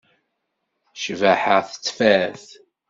[0.95, 2.45] Ccbaḥa tettfat.